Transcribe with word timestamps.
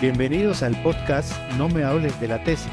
Bienvenidos 0.00 0.62
al 0.62 0.82
podcast 0.82 1.30
No 1.58 1.68
me 1.68 1.84
hables 1.84 2.18
de 2.22 2.28
la 2.28 2.42
tesis, 2.42 2.72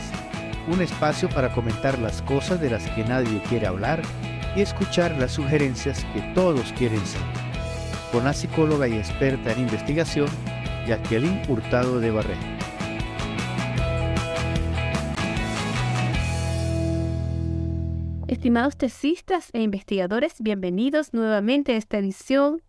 un 0.71 0.81
espacio 0.81 1.27
para 1.27 1.51
comentar 1.51 1.99
las 1.99 2.21
cosas 2.21 2.61
de 2.61 2.69
las 2.69 2.89
que 2.91 3.03
nadie 3.03 3.41
quiere 3.49 3.67
hablar 3.67 4.01
y 4.55 4.61
escuchar 4.61 5.11
las 5.17 5.33
sugerencias 5.33 6.05
que 6.13 6.21
todos 6.33 6.71
quieren 6.71 7.05
saber. 7.05 7.28
Con 8.13 8.24
la 8.24 8.31
psicóloga 8.31 8.87
y 8.87 8.93
experta 8.93 9.51
en 9.51 9.60
investigación, 9.60 10.29
Jacqueline 10.87 11.42
Hurtado 11.49 11.99
de 11.99 12.11
Barrera. 12.11 12.57
Estimados 18.30 18.77
tesistas 18.77 19.49
e 19.52 19.62
investigadores, 19.63 20.41
bienvenidos 20.41 21.13
nuevamente 21.13 21.73
a 21.73 21.75
esta 21.75 21.97
edición 21.97 22.61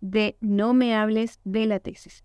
de 0.00 0.36
No 0.40 0.72
me 0.72 0.94
hables 0.94 1.40
de 1.42 1.66
la 1.66 1.80
tesis. 1.80 2.22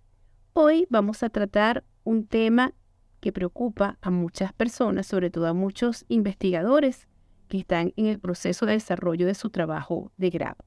Hoy 0.53 0.87
vamos 0.89 1.21
a 1.21 1.29
tratar 1.29 1.83
un 2.03 2.25
tema 2.25 2.73
que 3.19 3.31
preocupa 3.31 3.97
a 4.01 4.09
muchas 4.09 4.51
personas, 4.51 5.05
sobre 5.05 5.29
todo 5.29 5.47
a 5.47 5.53
muchos 5.53 6.05
investigadores 6.07 7.07
que 7.47 7.59
están 7.59 7.93
en 7.97 8.07
el 8.07 8.19
proceso 8.19 8.65
de 8.65 8.73
desarrollo 8.73 9.27
de 9.27 9.35
su 9.35 9.51
trabajo 9.51 10.11
de 10.17 10.29
grado. 10.31 10.57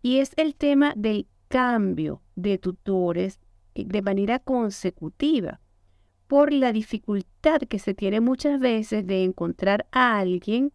Y 0.00 0.18
es 0.18 0.32
el 0.36 0.54
tema 0.54 0.94
del 0.96 1.26
cambio 1.48 2.22
de 2.36 2.56
tutores 2.58 3.38
de 3.74 4.02
manera 4.02 4.38
consecutiva 4.38 5.60
por 6.26 6.52
la 6.52 6.72
dificultad 6.72 7.60
que 7.60 7.78
se 7.78 7.94
tiene 7.94 8.20
muchas 8.20 8.58
veces 8.60 9.06
de 9.06 9.24
encontrar 9.24 9.86
a 9.92 10.18
alguien 10.18 10.72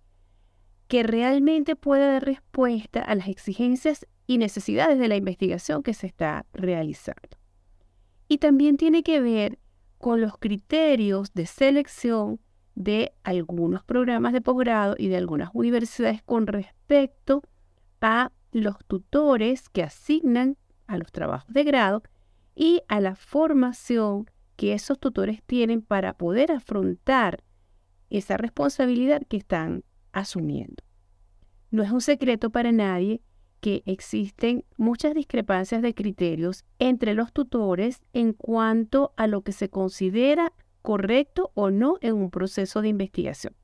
que 0.87 1.03
realmente 1.03 1.75
pueda 1.75 2.13
dar 2.13 2.25
respuesta 2.25 3.01
a 3.01 3.15
las 3.15 3.27
exigencias 3.27 4.05
y 4.27 4.37
necesidades 4.37 4.99
de 4.99 5.07
la 5.07 5.15
investigación 5.15 5.81
que 5.81 5.93
se 5.93 6.07
está 6.07 6.45
realizando 6.53 7.42
y 8.27 8.37
también 8.37 8.77
tiene 8.77 9.03
que 9.03 9.21
ver 9.21 9.59
con 9.97 10.21
los 10.21 10.37
criterios 10.37 11.33
de 11.33 11.45
selección 11.45 12.39
de 12.75 13.13
algunos 13.23 13.83
programas 13.83 14.33
de 14.33 14.41
posgrado 14.41 14.95
y 14.97 15.07
de 15.07 15.17
algunas 15.17 15.49
universidades 15.53 16.21
con 16.23 16.47
respecto 16.47 17.43
a 18.01 18.31
los 18.51 18.77
tutores 18.85 19.69
que 19.69 19.83
asignan 19.83 20.57
a 20.87 20.97
los 20.97 21.11
trabajos 21.11 21.53
de 21.53 21.63
grado 21.63 22.03
y 22.55 22.81
a 22.87 22.99
la 22.99 23.15
formación 23.15 24.29
que 24.55 24.73
esos 24.73 24.99
tutores 24.99 25.41
tienen 25.43 25.81
para 25.81 26.13
poder 26.13 26.51
afrontar 26.51 27.43
esa 28.09 28.37
responsabilidad 28.37 29.21
que 29.27 29.37
están 29.37 29.83
asumiendo. 30.11 30.83
No 31.71 31.81
es 31.81 31.91
un 31.91 32.01
secreto 32.01 32.51
para 32.51 32.71
nadie 32.71 33.21
que 33.63 33.81
existen 33.85 34.65
muchas 34.75 35.13
discrepancias 35.13 35.81
de 35.81 35.95
criterios 35.95 36.65
entre 36.79 37.13
los 37.13 37.31
tutores 37.31 38.01
en 38.11 38.33
cuanto 38.33 39.13
a 39.15 39.25
lo 39.25 39.41
que 39.41 39.53
se 39.53 39.69
considera 39.69 40.51
correcto 40.81 41.51
o 41.53 41.71
no 41.71 41.95
en 42.01 42.15
un 42.15 42.29
proceso 42.29 42.81
de 42.81 42.89
investigación. 42.89 43.55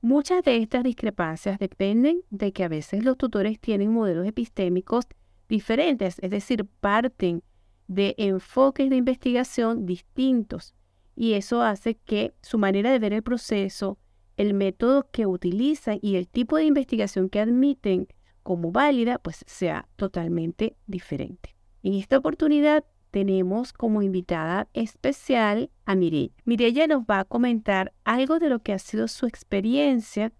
Muchas 0.00 0.44
de 0.44 0.58
estas 0.58 0.84
discrepancias 0.84 1.58
dependen 1.58 2.22
de 2.30 2.52
que 2.52 2.62
a 2.62 2.68
veces 2.68 3.04
los 3.04 3.18
tutores 3.18 3.58
tienen 3.58 3.92
modelos 3.92 4.28
epistémicos 4.28 5.06
diferentes, 5.48 6.20
es 6.20 6.30
decir, 6.30 6.64
parten 6.78 7.42
de 7.88 8.14
enfoques 8.16 8.88
de 8.88 8.94
investigación 8.94 9.86
distintos 9.86 10.72
y 11.16 11.32
eso 11.32 11.62
hace 11.62 11.96
que 11.96 12.32
su 12.42 12.58
manera 12.58 12.92
de 12.92 13.00
ver 13.00 13.12
el 13.12 13.24
proceso, 13.24 13.98
el 14.36 14.54
método 14.54 15.08
que 15.10 15.26
utilizan 15.26 15.98
y 16.00 16.14
el 16.14 16.28
tipo 16.28 16.58
de 16.58 16.64
investigación 16.64 17.28
que 17.28 17.40
admiten 17.40 18.06
como 18.42 18.72
válida, 18.72 19.18
pues 19.18 19.44
sea 19.46 19.88
totalmente 19.96 20.76
diferente. 20.86 21.54
En 21.82 21.94
esta 21.94 22.18
oportunidad 22.18 22.84
tenemos 23.10 23.72
como 23.72 24.02
invitada 24.02 24.68
especial 24.74 25.70
a 25.86 25.94
Mireya. 25.94 26.32
Mireya 26.44 26.86
nos 26.86 27.02
va 27.04 27.20
a 27.20 27.24
comentar 27.24 27.92
algo 28.04 28.38
de 28.38 28.48
lo 28.48 28.60
que 28.60 28.72
ha 28.72 28.78
sido 28.78 29.08
su 29.08 29.26
experiencia 29.26 30.32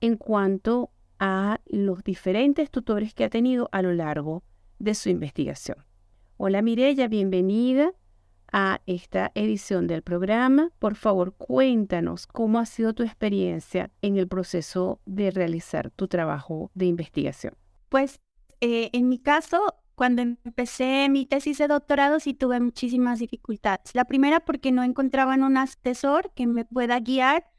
en 0.00 0.16
cuanto 0.16 0.90
a 1.18 1.60
los 1.66 2.04
diferentes 2.04 2.70
tutores 2.70 3.14
que 3.14 3.24
ha 3.24 3.30
tenido 3.30 3.68
a 3.72 3.82
lo 3.82 3.92
largo 3.92 4.42
de 4.78 4.94
su 4.94 5.08
investigación. 5.08 5.78
Hola 6.36 6.62
Mireya, 6.62 7.08
bienvenida 7.08 7.92
a 8.56 8.80
esta 8.86 9.32
edición 9.34 9.88
del 9.88 10.02
programa. 10.02 10.70
Por 10.78 10.94
favor, 10.94 11.34
cuéntanos 11.34 12.28
cómo 12.28 12.60
ha 12.60 12.66
sido 12.66 12.94
tu 12.94 13.02
experiencia 13.02 13.90
en 14.00 14.16
el 14.16 14.28
proceso 14.28 15.00
de 15.06 15.32
realizar 15.32 15.90
tu 15.90 16.06
trabajo 16.06 16.70
de 16.72 16.86
investigación. 16.86 17.54
Pues 17.88 18.20
eh, 18.60 18.90
en 18.92 19.08
mi 19.08 19.18
caso, 19.18 19.74
cuando 19.96 20.22
empecé 20.22 21.08
mi 21.10 21.26
tesis 21.26 21.58
de 21.58 21.66
doctorado 21.66 22.20
sí 22.20 22.32
tuve 22.32 22.60
muchísimas 22.60 23.18
dificultades. 23.18 23.92
La 23.92 24.04
primera 24.04 24.38
porque 24.38 24.70
no 24.70 24.84
encontraban 24.84 25.42
un 25.42 25.56
asesor 25.56 26.30
que 26.36 26.46
me 26.46 26.64
pueda 26.64 27.00
guiar 27.00 27.50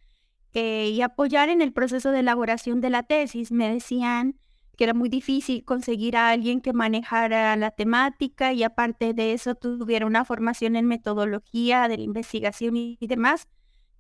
eh, 0.54 0.92
y 0.94 1.02
apoyar 1.02 1.50
en 1.50 1.62
el 1.62 1.74
proceso 1.74 2.12
de 2.12 2.20
elaboración 2.20 2.80
de 2.80 2.90
la 2.90 3.04
tesis. 3.04 3.52
Me 3.52 3.70
decían 3.70 4.40
que 4.76 4.84
era 4.84 4.94
muy 4.94 5.10
difícil 5.10 5.64
conseguir 5.66 6.18
a 6.18 6.30
alguien 6.30 6.62
que 6.62 6.74
manejara 6.74 7.56
la 7.56 7.72
temática 7.72 8.54
y 8.54 8.64
aparte 8.64 9.14
de 9.14 9.34
eso 9.34 9.56
tuviera 9.56 10.06
una 10.06 10.26
formación 10.26 10.76
en 10.76 10.86
metodología 10.86 11.88
de 11.88 11.98
la 11.98 12.04
investigación 12.04 12.78
y, 12.78 12.98
demás 13.02 13.48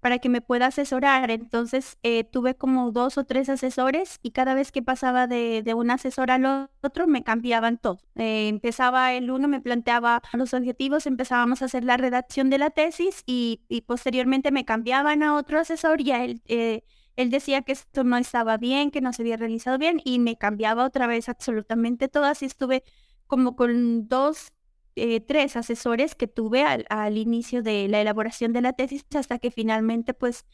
para 0.01 0.19
que 0.19 0.29
me 0.29 0.41
pueda 0.41 0.67
asesorar. 0.67 1.31
Entonces 1.31 1.97
eh, 2.03 2.23
tuve 2.23 2.55
como 2.55 2.91
dos 2.91 3.17
o 3.17 3.23
tres 3.23 3.49
asesores 3.49 4.19
y 4.21 4.31
cada 4.31 4.53
vez 4.53 4.71
que 4.71 4.83
pasaba 4.83 5.25
de, 5.25 5.63
un 5.75 5.89
asesor 5.89 6.29
al 6.29 6.69
otro 6.83 7.07
me 7.07 7.23
cambiaban 7.23 7.79
todo. 7.79 7.99
Eh, 8.15 8.47
empezaba 8.47 9.13
el 9.13 9.31
uno, 9.31 9.47
me 9.47 9.61
planteaba 9.61 10.21
los 10.33 10.53
objetivos, 10.53 11.07
empezábamos 11.07 11.61
a 11.61 11.65
hacer 11.65 11.83
la 11.83 11.97
redacción 11.97 12.51
de 12.51 12.59
la 12.59 12.69
tesis 12.69 13.23
y, 13.25 13.61
posteriormente 13.87 14.51
me 14.51 14.65
cambiaban 14.65 15.23
a 15.23 15.35
otro 15.35 15.59
asesor 15.59 16.01
y 16.01 16.11
a 16.11 16.23
él 16.23 16.41
eh, 16.45 16.83
él 17.15 17.29
decía 17.29 17.61
que 17.61 17.71
esto 17.71 18.03
no 18.03 18.17
estaba 18.17 18.57
bien, 18.57 18.91
que 18.91 19.01
no 19.01 19.13
se 19.13 19.21
había 19.21 19.37
realizado 19.37 19.77
bien 19.77 20.01
y 20.03 20.19
me 20.19 20.37
cambiaba 20.37 20.85
otra 20.85 21.07
vez 21.07 21.29
absolutamente 21.29 22.07
todo. 22.07 22.25
Así 22.25 22.45
estuve 22.45 22.83
como 23.27 23.55
con 23.55 24.07
dos, 24.07 24.51
eh, 24.95 25.21
tres 25.21 25.55
asesores 25.55 26.15
que 26.15 26.27
tuve 26.27 26.63
al, 26.63 27.17
inicio 27.17 27.63
de 27.63 27.87
la 27.87 28.01
elaboración 28.01 28.53
de 28.53 28.61
la 28.61 28.73
tesis 28.73 29.05
hasta 29.15 29.39
que 29.39 29.51
finalmente, 29.51 30.13
pues, 30.13 30.45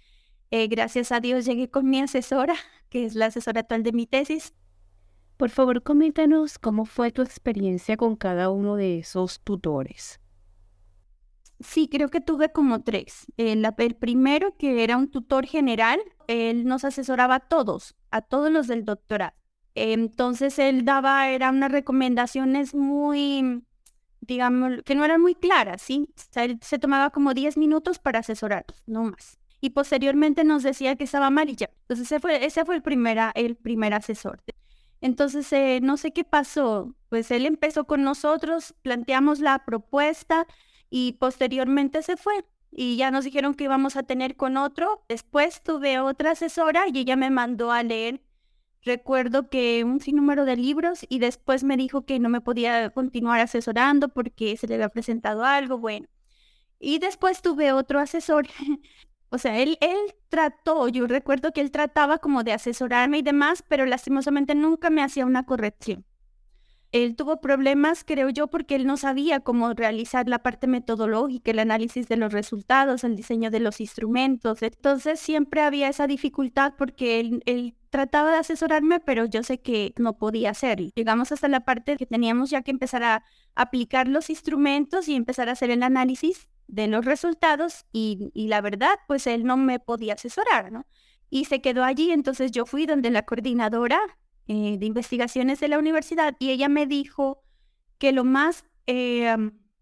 eh, 0.52 0.68
gracias 0.68 1.12
a 1.12 1.20
Dios 1.20 1.46
llegué 1.46 1.70
con 1.70 1.90
mi 1.90 2.00
asesora, 2.00 2.56
que 2.90 3.06
es 3.06 3.16
la 3.16 3.28
asesora 3.28 3.62
actual 3.62 3.84
de 3.84 3.92
mi 3.94 4.06
tesis. 4.06 4.54
Por 5.38 5.50
favor, 5.50 5.82
coméntanos 5.82 6.60
cómo 6.60 6.86
fue 6.86 7.12
tu 7.12 7.24
experiencia 7.24 7.98
con 7.98 8.16
cada 8.16 8.52
uno 8.52 8.76
de 8.76 9.00
esos 9.00 9.42
tutores. 9.42 10.21
Sí, 11.64 11.88
creo 11.88 12.10
que 12.10 12.22
tuve 12.22 12.52
como 12.52 12.82
tres. 12.84 13.26
El, 13.38 13.68
el, 13.78 13.96
primero, 13.96 14.56
que 14.58 14.84
era 14.84 14.98
un 14.98 15.10
tutor 15.10 15.46
general, 15.46 16.00
él 16.28 16.66
nos 16.66 16.84
asesoraba 16.86 17.36
a 17.36 17.40
todos, 17.40 17.96
a 18.10 18.22
todos 18.22 18.52
los 18.52 18.68
del 18.68 18.86
doctorado. 18.86 19.34
Entonces 19.76 20.60
él 20.60 20.86
daba, 20.86 21.30
eran 21.30 21.58
unas 21.58 21.72
recomendaciones 21.72 22.76
muy, 22.76 23.64
digamos, 24.22 24.82
que 24.84 24.96
no 24.96 25.06
eran 25.06 25.22
muy 25.22 25.36
claras, 25.36 25.82
¿sí? 25.82 26.10
O 26.10 26.22
sea, 26.32 26.44
él 26.44 26.60
se 26.62 26.80
tomaba 26.80 27.12
como 27.12 27.34
10 27.34 27.58
minutos 27.58 28.00
para 28.00 28.20
asesorarnos, 28.20 28.84
no 28.86 29.04
más. 29.06 29.40
Y 29.62 29.72
posteriormente 29.72 30.44
nos 30.44 30.64
decía 30.64 30.96
que 30.96 31.04
estaba 31.04 31.30
mal 31.30 31.50
y 31.50 31.56
ya. 31.56 31.70
Entonces 31.82 32.08
ese 32.08 32.20
fue, 32.20 32.46
ese 32.46 32.66
fue 32.66 32.76
el, 32.76 32.82
primera, 32.82 33.32
el 33.36 33.56
primer 33.56 33.94
asesor. 33.94 34.42
Entonces, 35.02 35.52
eh, 35.54 35.80
no 35.82 35.98
sé 35.98 36.12
qué 36.12 36.24
pasó. 36.24 36.96
Pues 37.10 37.32
él 37.32 37.46
empezó 37.46 37.86
con 37.86 38.04
nosotros, 38.04 38.74
planteamos 38.82 39.40
la 39.40 39.64
propuesta, 39.66 40.48
y 40.92 41.14
posteriormente 41.14 42.04
se 42.04 42.18
fue. 42.18 42.46
Y 42.70 42.98
ya 42.98 43.10
nos 43.10 43.26
dijeron 43.26 43.56
que 43.56 43.64
íbamos 43.64 43.96
a 43.96 44.04
tener 44.04 44.36
con 44.36 44.58
otro. 44.58 45.04
Después 45.10 45.64
tuve 45.64 46.00
otra 46.00 46.32
asesora 46.32 46.84
y 46.88 47.00
ella 47.00 47.16
me 47.16 47.32
mandó 47.32 47.72
a 47.72 47.82
leer, 47.82 48.22
recuerdo 48.84 49.50
que 49.50 49.84
un 49.84 50.00
sinnúmero 50.02 50.46
de 50.46 50.58
libros 50.58 51.06
y 51.10 51.20
después 51.20 51.64
me 51.64 51.78
dijo 51.78 52.06
que 52.06 52.20
no 52.20 52.30
me 52.30 52.42
podía 52.42 52.90
continuar 52.92 53.40
asesorando 53.40 54.10
porque 54.10 54.58
se 54.58 54.68
le 54.68 54.76
había 54.76 54.90
presentado 54.90 55.44
algo, 55.46 55.78
bueno. 55.80 56.08
Y 56.80 57.00
después 57.00 57.42
tuve 57.42 57.72
otro 57.72 58.00
asesor. 58.00 58.48
o 59.30 59.38
sea, 59.38 59.60
él, 59.60 59.78
él 59.82 59.98
trató, 60.30 60.88
yo 60.90 61.08
recuerdo 61.08 61.54
que 61.54 61.62
él 61.62 61.72
trataba 61.72 62.18
como 62.20 62.44
de 62.44 62.54
asesorarme 62.54 63.20
y 63.20 63.22
demás, 63.22 63.64
pero 63.68 63.86
lastimosamente 63.86 64.56
nunca 64.56 64.90
me 64.90 65.04
hacía 65.04 65.26
una 65.26 65.46
corrección. 65.46 66.06
Él 66.92 67.16
tuvo 67.16 67.40
problemas, 67.40 68.04
creo 68.04 68.30
yo, 68.30 68.48
porque 68.48 68.76
él 68.76 68.86
no 68.86 68.98
sabía 68.98 69.40
cómo 69.40 69.74
realizar 69.74 70.28
la 70.28 70.40
parte 70.40 70.68
metodológica, 70.68 71.52
el 71.52 71.60
análisis 71.60 72.10
de 72.10 72.18
los 72.18 72.34
resultados, 72.34 73.06
el 73.06 73.16
diseño 73.16 73.50
de 73.50 73.62
los 73.62 73.80
instrumentos. 73.80 74.62
Entonces 74.62 75.20
siempre 75.20 75.62
había 75.62 75.88
esa 75.88 76.06
dificultad 76.06 76.74
porque 76.78 77.22
él, 77.46 77.76
trataba 77.90 78.32
de 78.32 78.38
asesorarme, 78.38 79.02
pero 79.02 79.26
yo 79.26 79.44
sé 79.44 79.60
que 79.60 79.94
no 79.98 80.18
podía 80.18 80.52
hacerlo. 80.52 80.90
Llegamos 80.96 81.32
hasta 81.34 81.50
la 81.50 81.62
parte 81.62 81.98
que 81.98 82.06
teníamos 82.06 82.50
ya 82.50 82.62
que 82.62 82.72
empezar 82.72 83.04
a 83.04 83.24
aplicar 83.54 84.08
los 84.08 84.30
instrumentos 84.30 85.10
y 85.10 85.16
empezar 85.16 85.50
a 85.50 85.54
hacer 85.54 85.72
el 85.72 85.84
análisis 85.84 86.48
de 86.68 86.88
los 86.88 87.04
resultados 87.04 87.86
y, 87.92 88.32
y 88.34 88.48
la 88.48 88.62
verdad, 88.62 88.96
pues 89.08 89.28
él 89.28 89.44
no 89.44 89.58
me 89.58 89.80
podía 89.80 90.14
asesorar, 90.14 90.72
¿no? 90.72 90.86
Y 91.30 91.46
se 91.46 91.62
quedó 91.62 91.84
allí, 91.84 92.12
entonces 92.12 92.52
yo 92.52 92.66
fui 92.66 92.86
donde 92.86 93.12
la 93.12 93.24
coordinadora 93.24 94.00
eh, 94.54 94.78
de 94.78 94.86
investigaciones 94.86 95.62
de 95.62 95.70
la 95.70 95.80
universidad 95.80 96.36
y 96.38 96.50
ella 96.50 96.68
me 96.68 96.86
dijo 96.86 97.42
que 97.98 98.12
lo 98.12 98.26
más 98.26 98.66
eh, 98.86 99.34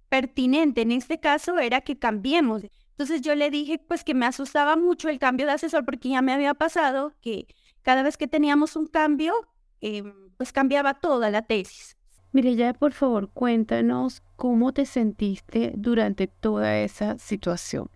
pertinente 0.09 0.81
en 0.81 0.91
este 0.91 1.19
caso 1.19 1.57
era 1.57 1.81
que 1.81 1.97
cambiemos. 1.97 2.61
Entonces 2.91 3.21
yo 3.21 3.33
le 3.33 3.49
dije 3.49 3.79
pues 3.79 4.03
que 4.03 4.13
me 4.13 4.27
asustaba 4.27 4.75
mucho 4.75 5.09
el 5.09 5.17
cambio 5.17 5.47
de 5.47 5.53
asesor 5.53 5.85
porque 5.85 6.09
ya 6.09 6.21
me 6.21 6.33
había 6.33 6.53
pasado 6.53 7.13
que 7.19 7.47
cada 7.81 8.03
vez 8.03 8.15
que 8.15 8.27
teníamos 8.27 8.75
un 8.75 8.85
cambio, 8.85 9.33
em, 9.81 10.13
pues 10.37 10.53
cambiaba 10.53 10.93
toda 10.93 11.31
la 11.31 11.41
tesis. 11.41 11.97
Mire, 12.31 12.55
ya 12.55 12.71
por 12.75 12.93
favor 12.93 13.31
cuéntanos 13.31 14.21
cómo 14.35 14.71
te 14.71 14.85
sentiste 14.85 15.73
durante 15.75 16.27
toda 16.27 16.77
esa 16.77 17.17
situación. 17.17 17.89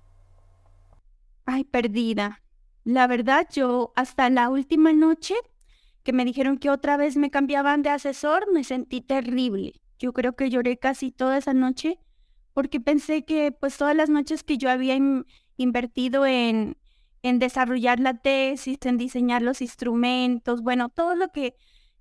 Ay, 1.45 1.65
perdida. 1.65 2.41
La 2.83 3.05
verdad, 3.05 3.47
yo 3.53 3.93
hasta 3.95 4.27
la 4.31 4.49
última 4.49 4.91
noche 4.91 5.35
que 6.03 6.13
me 6.13 6.25
dijeron 6.25 6.57
que 6.57 6.69
otra 6.69 6.97
vez 6.97 7.17
me 7.17 7.31
cambiaban 7.31 7.81
de 7.81 7.89
asesor, 7.89 8.51
me 8.51 8.63
sentí 8.63 9.01
terrible. 9.01 9.81
Yo 10.00 10.13
creo 10.13 10.35
que 10.35 10.50
lloré 10.50 10.77
casi 10.77 11.11
toda 11.11 11.38
esa 11.38 11.53
noche 11.53 12.00
porque 12.53 12.79
pensé 12.79 13.25
que 13.25 13.51
pues 13.51 13.77
todas 13.77 13.95
las 13.95 14.09
noches 14.09 14.44
que 14.44 14.57
yo 14.57 14.69
había 14.69 14.97
invertido 15.57 16.25
en, 16.25 16.77
en 17.23 17.39
desarrollar 17.39 18.00
la 18.00 18.15
tesis, 18.15 18.77
en 18.83 18.97
diseñar 18.97 19.41
los 19.41 19.61
instrumentos, 19.61 20.61
bueno, 20.61 20.89
todo 20.89 21.15
lo 21.15 21.29
que, 21.29 21.55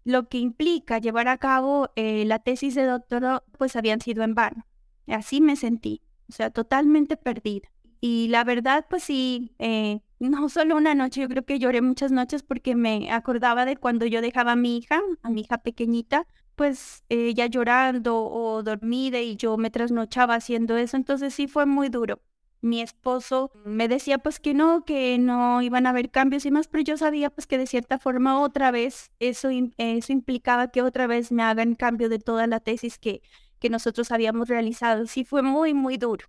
lo 0.05 0.28
que 0.28 0.38
implica 0.38 0.98
llevar 0.98 1.28
a 1.28 1.38
cabo 1.38 1.90
eh, 1.96 2.25
la 2.26 2.40
tesis 2.40 2.75
de 2.75 2.84
doctorado, 2.84 3.44
pues 3.56 3.76
habían 3.76 4.00
sido 4.00 4.25
en 4.25 4.34
vano. 4.34 4.66
Así 5.06 5.40
me 5.40 5.56
sentí, 5.56 6.02
o 6.28 6.32
sea, 6.32 6.50
totalmente 6.50 7.16
perdida. 7.16 7.69
Y 8.00 8.28
la 8.28 8.44
verdad, 8.44 8.87
pues 8.90 9.05
sí, 9.05 9.55
eh, 9.58 10.00
no 10.22 10.48
solo 10.48 10.76
una 10.76 10.94
noche, 10.94 11.20
yo 11.22 11.28
creo 11.28 11.44
que 11.44 11.58
lloré 11.58 11.82
muchas 11.82 12.12
noches 12.12 12.42
porque 12.44 12.76
me 12.76 13.10
acordaba 13.10 13.64
de 13.64 13.76
cuando 13.76 14.06
yo 14.06 14.20
dejaba 14.20 14.52
a 14.52 14.56
mi 14.56 14.78
hija, 14.78 15.00
a 15.22 15.30
mi 15.30 15.40
hija 15.42 15.58
pequeñita, 15.58 16.26
pues 16.54 17.02
ella 17.08 17.46
llorando 17.46 18.24
o 18.24 18.62
dormida 18.62 19.20
y 19.20 19.36
yo 19.36 19.56
me 19.56 19.70
trasnochaba 19.70 20.36
haciendo 20.36 20.76
eso, 20.76 20.96
entonces 20.96 21.34
sí 21.34 21.48
fue 21.48 21.66
muy 21.66 21.88
duro. 21.88 22.20
Mi 22.60 22.80
esposo 22.80 23.50
me 23.64 23.88
decía 23.88 24.19
pues 24.19 24.38
que 24.38 24.54
no, 24.54 24.84
que 24.84 25.19
no 25.19 25.60
iban 25.60 25.86
a 25.86 25.90
haber 25.90 26.10
cambios 26.10 26.46
y 26.46 26.52
más, 26.52 26.69
pero 26.69 26.84
yo 26.84 26.96
sabía 26.96 27.28
pues 27.30 27.48
que 27.48 27.58
de 27.58 27.66
cierta 27.66 27.98
forma 27.98 28.40
otra 28.40 28.70
vez 28.70 29.10
eso, 29.19 29.48
eso 29.76 30.12
implicaba 30.12 30.69
que 30.69 30.82
otra 30.82 31.08
vez 31.08 31.32
me 31.32 31.42
hagan 31.42 31.74
cambio 31.74 32.08
de 32.08 32.20
toda 32.20 32.46
la 32.46 32.60
tesis 32.60 32.98
que, 33.00 33.22
que 33.58 33.70
nosotros 33.70 34.12
habíamos 34.12 34.48
realizado. 34.48 35.06
Sí 35.06 35.24
fue 35.24 35.42
muy, 35.42 35.74
muy 35.74 35.96
duro, 35.96 36.26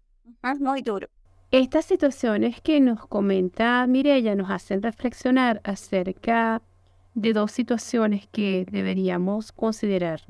muy 0.60 0.82
duro. 0.82 1.10
Estas 1.54 1.86
situaciones 1.86 2.62
que 2.62 2.80
nos 2.80 3.06
comenta 3.06 3.86
Mirella 3.86 4.34
nos 4.34 4.50
hacen 4.50 4.82
reflexionar 4.82 5.62
acerca 5.64 6.64
de 7.14 7.32
dos 7.32 7.52
situaciones 7.52 8.28
que 8.32 8.66
deberíamos 8.72 9.52
considerar. 9.52 10.22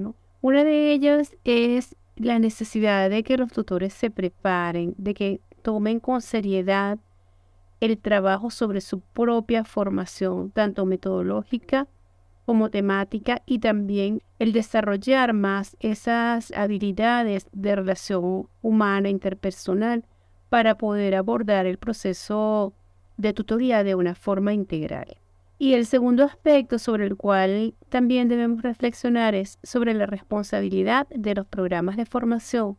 Una 0.41 0.65
de 0.65 0.91
ellas 0.91 1.33
es 1.45 1.95
la 2.17 2.39
necesidad 2.39 3.09
de 3.09 3.23
que 3.23 3.37
los 3.37 3.53
tutores 3.53 3.93
se 3.93 4.11
preparen, 4.11 4.95
de 4.97 5.13
que 5.13 5.39
tomen 5.61 6.01
con 6.01 6.21
seriedad 6.21 6.99
el 7.79 7.97
trabajo 7.99 8.49
sobre 8.49 8.81
su 8.81 8.99
propia 8.99 9.63
formación, 9.63 10.51
tanto 10.51 10.85
metodológica 10.85 11.87
como 12.45 12.69
temática, 12.69 13.41
y 13.45 13.59
también 13.59 14.21
el 14.39 14.51
desarrollar 14.51 15.31
más 15.31 15.77
esas 15.79 16.51
habilidades 16.51 17.47
de 17.53 17.77
relación 17.77 18.49
humana 18.61 19.07
interpersonal 19.07 20.03
para 20.53 20.77
poder 20.77 21.15
abordar 21.15 21.65
el 21.65 21.79
proceso 21.79 22.75
de 23.17 23.33
tutoría 23.33 23.83
de 23.83 23.95
una 23.95 24.13
forma 24.13 24.53
integral. 24.53 25.17
Y 25.57 25.73
el 25.73 25.87
segundo 25.87 26.23
aspecto 26.23 26.77
sobre 26.77 27.07
el 27.07 27.15
cual 27.15 27.73
también 27.89 28.27
debemos 28.27 28.61
reflexionar 28.61 29.33
es 29.33 29.57
sobre 29.63 29.95
la 29.95 30.05
responsabilidad 30.05 31.07
de 31.09 31.33
los 31.33 31.47
programas 31.47 31.97
de 31.97 32.05
formación 32.05 32.77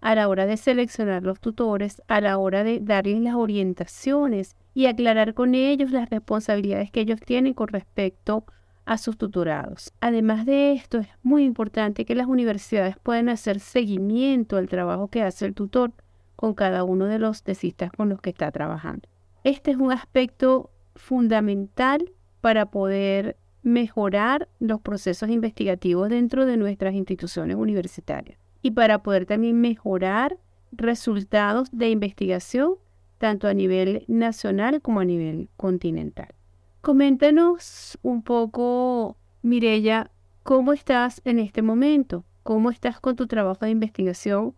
a 0.00 0.14
la 0.14 0.28
hora 0.28 0.46
de 0.46 0.56
seleccionar 0.56 1.24
los 1.24 1.40
tutores, 1.40 2.00
a 2.06 2.20
la 2.20 2.38
hora 2.38 2.62
de 2.62 2.78
darles 2.78 3.20
las 3.20 3.34
orientaciones 3.34 4.54
y 4.72 4.86
aclarar 4.86 5.34
con 5.34 5.56
ellos 5.56 5.90
las 5.90 6.08
responsabilidades 6.08 6.92
que 6.92 7.00
ellos 7.00 7.18
tienen 7.18 7.54
con 7.54 7.66
respecto 7.66 8.44
a 8.84 8.98
sus 8.98 9.18
tutorados. 9.18 9.92
Además 9.98 10.46
de 10.46 10.74
esto, 10.74 10.98
es 10.98 11.08
muy 11.24 11.42
importante 11.42 12.04
que 12.04 12.14
las 12.14 12.28
universidades 12.28 12.94
puedan 13.02 13.28
hacer 13.28 13.58
seguimiento 13.58 14.58
al 14.58 14.68
trabajo 14.68 15.08
que 15.08 15.24
hace 15.24 15.44
el 15.44 15.54
tutor 15.54 15.92
con 16.36 16.54
cada 16.54 16.84
uno 16.84 17.06
de 17.06 17.18
los 17.18 17.42
tesistas 17.42 17.90
con 17.90 18.08
los 18.08 18.20
que 18.20 18.30
está 18.30 18.50
trabajando. 18.52 19.08
Este 19.42 19.70
es 19.70 19.76
un 19.78 19.92
aspecto 19.92 20.70
fundamental 20.94 22.12
para 22.40 22.66
poder 22.66 23.36
mejorar 23.62 24.48
los 24.60 24.80
procesos 24.80 25.28
investigativos 25.28 26.08
dentro 26.08 26.46
de 26.46 26.56
nuestras 26.56 26.94
instituciones 26.94 27.56
universitarias 27.56 28.38
y 28.62 28.70
para 28.70 29.02
poder 29.02 29.26
también 29.26 29.60
mejorar 29.60 30.38
resultados 30.72 31.68
de 31.72 31.90
investigación 31.90 32.74
tanto 33.18 33.48
a 33.48 33.54
nivel 33.54 34.04
nacional 34.08 34.82
como 34.82 35.00
a 35.00 35.04
nivel 35.04 35.48
continental. 35.56 36.34
Coméntanos 36.80 37.98
un 38.02 38.22
poco, 38.22 39.16
Mirella, 39.42 40.10
cómo 40.42 40.72
estás 40.72 41.20
en 41.24 41.38
este 41.38 41.62
momento, 41.62 42.24
cómo 42.42 42.70
estás 42.70 43.00
con 43.00 43.16
tu 43.16 43.26
trabajo 43.26 43.64
de 43.64 43.72
investigación 43.72 44.54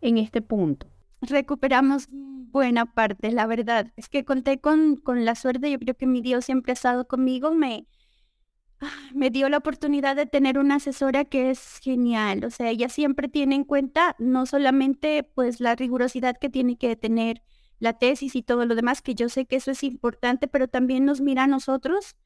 en 0.00 0.18
este 0.18 0.42
punto. 0.42 0.86
Recuperamos 1.20 2.08
buena 2.10 2.86
parte, 2.86 3.32
la 3.32 3.46
verdad. 3.46 3.92
Es 3.96 4.08
que 4.08 4.24
conté 4.24 4.60
con, 4.60 4.96
con 4.96 5.24
la 5.24 5.34
suerte, 5.34 5.70
yo 5.70 5.78
creo 5.78 5.96
que 5.96 6.06
mi 6.06 6.20
Dios 6.20 6.44
siempre 6.44 6.72
ha 6.72 6.74
estado 6.74 7.06
conmigo, 7.06 7.54
me, 7.54 7.86
ah, 8.80 8.90
me 9.14 9.30
dio 9.30 9.48
la 9.48 9.58
oportunidad 9.58 10.16
de 10.16 10.26
tener 10.26 10.58
una 10.58 10.76
asesora 10.76 11.24
que 11.24 11.50
es 11.50 11.78
genial. 11.82 12.44
O 12.44 12.50
sea, 12.50 12.70
ella 12.70 12.88
siempre 12.88 13.28
tiene 13.28 13.54
en 13.56 13.64
cuenta 13.64 14.16
no 14.18 14.46
solamente 14.46 15.22
pues 15.22 15.60
la 15.60 15.74
rigurosidad 15.74 16.36
que 16.38 16.48
tiene 16.48 16.76
que 16.76 16.96
tener 16.96 17.42
la 17.78 17.92
tesis 17.94 18.34
y 18.36 18.42
todo 18.42 18.64
lo 18.64 18.74
demás, 18.74 19.02
que 19.02 19.14
yo 19.14 19.28
sé 19.28 19.46
que 19.46 19.56
eso 19.56 19.70
es 19.70 19.82
importante, 19.82 20.48
pero 20.48 20.68
también 20.68 21.04
nos 21.04 21.20
mira 21.20 21.44
a 21.44 21.46
nosotros, 21.46 22.16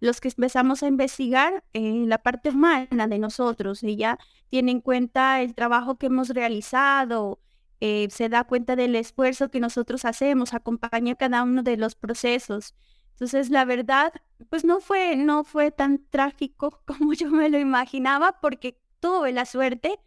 los 0.00 0.20
que 0.20 0.28
empezamos 0.28 0.82
a 0.82 0.86
investigar 0.86 1.64
eh, 1.72 2.04
la 2.06 2.18
parte 2.18 2.50
humana 2.50 3.06
de 3.06 3.18
nosotros. 3.18 3.82
Ella 3.82 4.18
tiene 4.48 4.70
en 4.72 4.80
cuenta 4.80 5.40
el 5.42 5.54
trabajo 5.54 5.96
que 5.96 6.06
hemos 6.06 6.30
realizado, 6.30 7.40
eh, 7.80 8.08
se 8.10 8.28
da 8.28 8.44
cuenta 8.44 8.76
del 8.76 8.96
esfuerzo 8.96 9.50
que 9.50 9.60
nosotros 9.60 10.04
hacemos, 10.04 10.54
acompaña 10.54 11.14
cada 11.16 11.42
uno 11.42 11.62
de 11.62 11.76
los 11.76 11.94
procesos. 11.94 12.74
Entonces, 13.12 13.50
la 13.50 13.64
verdad, 13.64 14.12
pues 14.50 14.64
no 14.64 14.80
fue, 14.80 15.16
no 15.16 15.44
fue 15.44 15.70
tan 15.70 16.04
trágico 16.10 16.82
como 16.86 17.12
yo 17.12 17.30
me 17.30 17.48
lo 17.48 17.58
imaginaba, 17.58 18.40
porque 18.40 18.78
tuve 19.00 19.32
la 19.32 19.44
suerte 19.46 19.98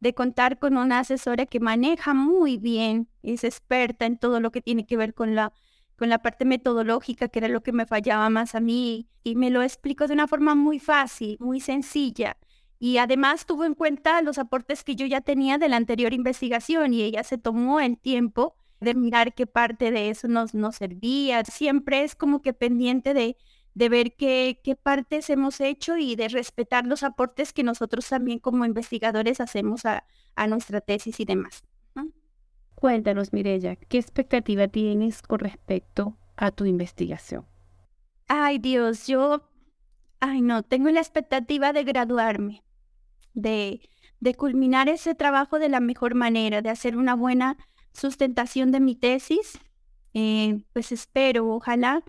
de 0.00 0.14
contar 0.14 0.58
con 0.58 0.76
una 0.76 1.00
asesora 1.00 1.46
que 1.46 1.60
maneja 1.60 2.14
muy 2.14 2.58
bien, 2.58 3.08
es 3.22 3.44
experta 3.44 4.06
en 4.06 4.18
todo 4.18 4.40
lo 4.40 4.50
que 4.50 4.60
tiene 4.60 4.86
que 4.86 4.96
ver 4.96 5.14
con 5.14 5.34
la, 5.34 5.52
con 5.96 6.08
la 6.08 6.18
parte 6.18 6.44
metodológica, 6.44 7.28
que 7.28 7.38
era 7.38 7.48
lo 7.48 7.62
que 7.62 7.72
me 7.72 7.86
fallaba 7.86 8.28
más 8.30 8.54
a 8.54 8.60
mí, 8.60 9.08
y 9.24 9.36
me 9.36 9.50
lo 9.50 9.62
explico 9.62 10.06
de 10.06 10.14
una 10.14 10.28
forma 10.28 10.54
muy 10.54 10.78
fácil, 10.78 11.36
muy 11.40 11.60
sencilla. 11.60 12.36
Y 12.78 12.98
además 12.98 13.46
tuvo 13.46 13.64
en 13.64 13.74
cuenta 13.74 14.20
los 14.22 14.38
aportes 14.38 14.84
que 14.84 14.96
yo 14.96 15.06
ya 15.06 15.20
tenía 15.20 15.58
de 15.58 15.68
la 15.68 15.76
anterior 15.76 16.12
investigación 16.12 16.92
y 16.92 17.02
ella 17.02 17.22
se 17.22 17.38
tomó 17.38 17.80
el 17.80 17.98
tiempo 17.98 18.54
de 18.80 18.94
mirar 18.94 19.34
qué 19.34 19.46
parte 19.46 19.90
de 19.90 20.10
eso 20.10 20.28
nos, 20.28 20.54
nos 20.54 20.76
servía. 20.76 21.44
Siempre 21.44 22.04
es 22.04 22.14
como 22.14 22.42
que 22.42 22.52
pendiente 22.52 23.14
de, 23.14 23.36
de 23.74 23.88
ver 23.88 24.14
qué, 24.16 24.60
qué 24.62 24.76
partes 24.76 25.30
hemos 25.30 25.60
hecho 25.60 25.96
y 25.96 26.16
de 26.16 26.28
respetar 26.28 26.86
los 26.86 27.02
aportes 27.02 27.52
que 27.52 27.62
nosotros 27.62 28.08
también 28.08 28.38
como 28.38 28.64
investigadores 28.64 29.40
hacemos 29.40 29.86
a, 29.86 30.04
a 30.34 30.46
nuestra 30.46 30.80
tesis 30.80 31.18
y 31.20 31.24
demás. 31.24 31.64
Cuéntanos, 32.74 33.32
Mirella, 33.32 33.74
¿qué 33.76 33.96
expectativa 33.96 34.68
tienes 34.68 35.22
con 35.22 35.38
respecto 35.38 36.14
a 36.36 36.50
tu 36.50 36.66
investigación? 36.66 37.46
Ay, 38.28 38.58
Dios, 38.58 39.06
yo, 39.06 39.48
ay, 40.20 40.42
no, 40.42 40.62
tengo 40.62 40.90
la 40.90 41.00
expectativa 41.00 41.72
de 41.72 41.84
graduarme 41.84 42.65
de, 43.36 43.80
culminar 44.36 44.88
ese 44.88 45.14
trabajo 45.14 45.60
de 45.60 45.68
la 45.68 45.78
mejor 45.78 46.16
manera, 46.16 46.62
de 46.62 46.70
hacer 46.70 46.96
una 46.96 47.14
buena 47.14 47.56
sustentación 47.92 48.72
de 48.72 48.80
mi 48.80 48.96
tesis. 48.96 49.60
Eh, 50.14 50.62
pues 50.72 50.90
espero, 50.90 51.48
ojalá, 51.48 52.02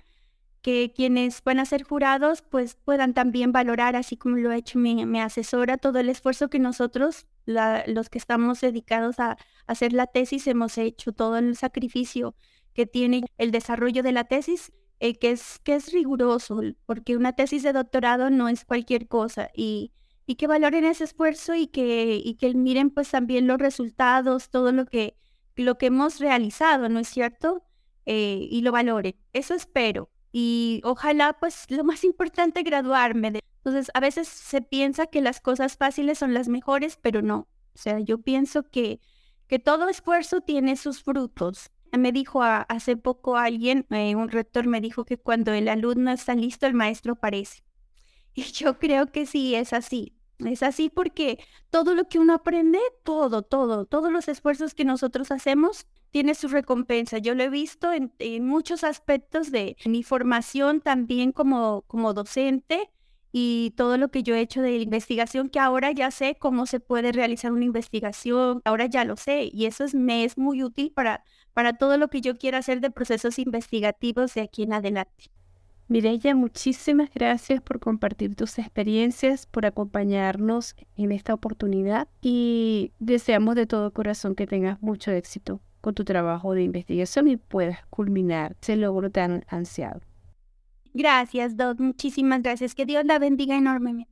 que 0.61 0.91
quienes 0.95 1.43
van 1.43 1.59
a 1.59 1.65
ser 1.65 1.83
jurados 1.83 2.41
pues 2.41 2.75
puedan 2.75 3.13
también 3.13 3.51
valorar, 3.51 3.95
así 3.95 4.17
como 4.17 4.37
lo 4.37 4.49
ha 4.49 4.57
hecho 4.57 4.79
mi, 4.79 5.19
asesora, 5.19 5.77
todo 5.77 5.99
el 5.99 6.09
esfuerzo 6.09 6.49
que 6.49 6.59
nosotros, 6.59 7.27
los 7.45 8.09
que 8.09 8.17
estamos 8.17 8.61
dedicados 8.61 9.19
a, 9.19 9.37
hacer 9.67 9.93
la 9.93 10.07
tesis, 10.07 10.47
hemos 10.47 10.77
hecho, 10.77 11.11
todo 11.11 11.37
el 11.37 11.55
sacrificio 11.55 12.35
que 12.73 12.85
tiene 12.85 13.23
el 13.37 13.51
desarrollo 13.51 14.01
de 14.01 14.11
la 14.13 14.23
tesis, 14.23 14.71
eh, 14.99 15.17
que, 15.19 15.31
es, 15.31 15.59
que 15.59 15.75
es 15.75 15.91
riguroso, 15.91 16.61
porque 16.85 17.15
una 17.15 17.33
tesis 17.33 17.63
de 17.63 17.73
doctorado 17.73 18.29
no 18.29 18.49
es 18.49 18.65
cualquier 18.65 19.07
cosa 19.07 19.49
y 19.53 19.91
y 20.27 20.35
que 20.35 20.45
valoren 20.45 20.83
ese 20.83 21.05
esfuerzo 21.05 21.55
y 21.55 21.67
que, 21.67 22.21
y 22.23 22.35
que 22.35 22.53
miren 22.53 22.89
pues 22.91 23.09
también 23.09 23.47
los 23.47 23.57
resultados, 23.57 24.49
todo 24.49 24.73
lo 24.73 24.85
que, 24.85 25.15
lo 25.55 25.77
que 25.77 25.87
hemos 25.87 26.19
realizado, 26.19 26.89
¿no 26.89 26.99
es 26.99 27.07
cierto? 27.07 27.63
Eh, 28.05 28.47
y 28.51 28.61
lo 28.61 28.73
valoren. 28.73 29.15
Eso 29.31 29.53
espero. 29.53 30.11
Y 30.33 30.81
ojalá 30.83 31.37
pues 31.39 31.65
lo 31.69 31.85
más 31.85 32.03
importante 32.03 32.61
graduarme. 32.63 33.39
Entonces 33.57 33.89
a 33.93 34.01
veces 34.01 34.27
se 34.27 34.61
piensa 34.61 35.07
que 35.07 35.21
las 35.21 35.39
cosas 35.39 35.77
fáciles 35.77 36.19
son 36.19 36.33
las 36.33 36.49
mejores, 36.49 36.99
pero 37.01 37.21
no. 37.21 37.47
O 37.73 37.79
sea, 37.79 37.99
yo 37.99 38.17
pienso 38.21 38.63
que, 38.69 38.99
que 39.47 39.59
todo 39.59 39.87
esfuerzo 39.87 40.41
tiene 40.41 40.75
sus 40.75 41.03
frutos. 41.03 41.71
Me 41.97 42.11
dijo 42.11 42.43
hace 42.43 42.97
poco 42.97 43.37
alguien, 43.37 43.85
eh, 43.91 44.15
un 44.15 44.29
rector 44.29 44.67
me 44.67 44.81
dijo 44.81 45.05
que 45.05 45.17
cuando 45.17 45.53
el 45.53 45.69
alumno 45.69 46.11
está 46.11 46.35
listo, 46.35 46.67
el 46.67 46.73
maestro 46.73 47.13
aparece. 47.13 47.63
Y 48.35 48.43
yo 48.43 48.77
creo 48.77 49.11
que 49.11 49.25
sí, 49.25 49.55
es 49.55 49.73
así. 49.73 50.16
Es 50.39 50.61
así 50.61 50.89
porque 50.89 51.39
todo 51.71 51.95
lo 51.95 52.07
que 52.07 52.19
uno 52.19 52.33
aprende, 52.33 52.79
todo, 53.03 53.41
todo, 53.41 53.85
todos 53.85 54.11
los 54.11 54.27
esfuerzos 54.27 54.75
que 54.75 54.85
nosotros 54.85 55.31
hacemos, 55.31 55.87
tiene 56.11 56.35
su 56.35 56.47
recompensa. 56.47 57.17
Yo 57.17 57.33
lo 57.35 57.43
he 57.43 57.49
visto 57.49 57.91
en, 57.91 58.45
muchos 58.45 58.83
aspectos 58.83 59.51
de 59.51 59.77
mi 59.85 60.03
formación 60.03 60.81
también 60.81 61.31
como, 61.31 61.83
como 61.87 62.13
docente 62.13 62.91
y 63.31 63.73
todo 63.77 63.97
lo 63.97 64.09
que 64.09 64.23
yo 64.23 64.35
he 64.35 64.41
hecho 64.41 64.61
de 64.61 64.77
investigación, 64.77 65.49
que 65.49 65.59
ahora 65.59 65.91
ya 65.91 66.11
sé 66.11 66.37
cómo 66.39 66.65
se 66.65 66.79
puede 66.79 67.11
realizar 67.11 67.51
una 67.51 67.65
investigación, 67.65 68.61
ahora 68.65 68.85
ya 68.85 69.03
lo 69.05 69.17
sé 69.17 69.49
y 69.51 69.65
eso 69.65 69.83
es, 69.83 69.95
me 69.95 70.23
es 70.23 70.37
muy 70.37 70.63
útil 70.63 70.91
para, 70.93 71.23
para 71.53 71.77
todo 71.77 71.97
lo 71.97 72.09
que 72.09 72.21
yo 72.21 72.37
quiero 72.37 72.57
hacer 72.57 72.79
de 72.79 72.91
procesos 72.91 73.39
investigativos 73.39 74.33
de 74.33 74.41
aquí 74.41 74.63
en 74.63 74.73
adelante. 74.73 75.31
Mireya, 75.89 76.35
muchísimas 76.35 77.09
gracias 77.13 77.61
por 77.61 77.79
compartir 77.79 78.35
tus 78.35 78.59
experiencias, 78.59 79.45
por 79.45 79.65
acompañarnos 79.65 80.75
en 80.97 81.13
esta 81.13 81.33
oportunidad 81.33 82.09
y 82.21 82.91
deseamos 82.99 83.55
de 83.55 83.67
todo 83.67 83.91
corazón 83.91 84.35
que 84.35 84.47
tengas 84.47 84.81
mucho 84.81 85.11
éxito 85.11 85.61
con 85.79 85.93
tu 85.93 86.03
trabajo 86.03 86.53
de 86.53 86.63
investigación 86.63 87.29
y 87.29 87.37
puedas 87.37 87.85
culminar 87.89 88.57
ese 88.61 88.75
logro 88.75 89.09
tan 89.11 89.45
ansiado. 89.47 90.01
Gracias, 90.93 91.55
Doc. 91.55 91.79
Muchísimas 91.79 92.41
gracias. 92.41 92.75
Que 92.75 92.85
Dios 92.85 93.05
la 93.05 93.19
bendiga 93.19 93.55
enormemente. 93.55 94.11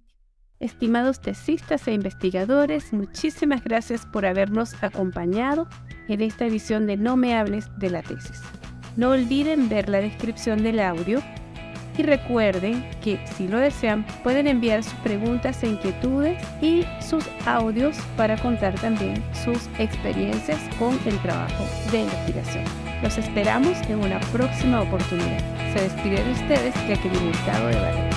Estimados 0.61 1.19
tesistas 1.19 1.85
e 1.89 1.93
investigadores, 1.93 2.93
muchísimas 2.93 3.61
gracias 3.65 4.05
por 4.05 4.25
habernos 4.25 4.81
acompañado 4.81 5.67
en 6.07 6.21
esta 6.21 6.45
edición 6.45 6.87
de 6.87 6.95
No 6.95 7.17
me 7.17 7.35
hables 7.35 7.67
de 7.79 7.89
la 7.89 8.01
tesis. 8.01 8.41
No 8.95 9.09
olviden 9.09 9.67
ver 9.67 9.89
la 9.89 9.99
descripción 9.99 10.63
del 10.63 10.79
audio 10.79 11.21
y 11.97 12.03
recuerden 12.03 12.85
que 13.03 13.19
si 13.35 13.47
lo 13.47 13.57
desean 13.57 14.05
pueden 14.23 14.47
enviar 14.47 14.83
sus 14.83 14.93
preguntas 14.95 15.61
e 15.63 15.67
inquietudes 15.67 16.41
y 16.61 16.85
sus 17.01 17.25
audios 17.45 17.97
para 18.17 18.37
contar 18.37 18.75
también 18.75 19.23
sus 19.43 19.67
experiencias 19.79 20.59
con 20.77 20.97
el 21.05 21.17
trabajo 21.19 21.65
de 21.91 22.01
investigación. 22.01 22.63
Los 23.01 23.17
esperamos 23.17 23.77
en 23.89 23.99
una 23.99 24.19
próxima 24.31 24.81
oportunidad. 24.81 25.39
Se 25.73 25.81
despide 25.83 26.23
de 26.23 26.31
ustedes 26.31 26.73
Jacqueline 26.87 27.29
Hurtado 27.29 27.67
de 27.67 27.75
Valle. 27.75 28.14